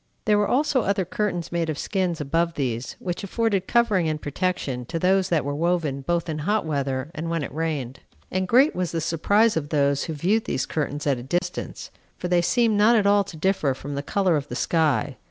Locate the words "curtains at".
10.65-11.19